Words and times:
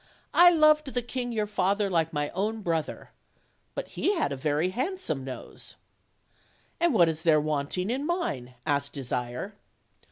I 0.33 0.49
loved 0.49 0.95
the 0.95 1.03
king 1.03 1.31
your 1.31 1.45
father 1.45 1.87
like 1.87 2.11
my 2.11 2.29
own 2.31 2.63
brother; 2.63 3.11
but 3.75 3.89
he 3.89 4.15
had 4.15 4.31
a 4.31 4.35
very 4.35 4.69
handsome 4.69 5.23
nose." 5.23 5.75
"And 6.79 6.91
what 6.95 7.07
is 7.07 7.21
there 7.21 7.39
wanting 7.39 7.91
in 7.91 8.07
mine?" 8.07 8.55
asked 8.65 8.93
Desire. 8.93 9.53